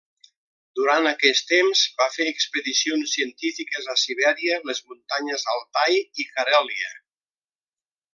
[0.77, 6.91] Durant aquest temps va fer expedicions científiques a Sibèria, les Muntanyes Altai i Carèlia.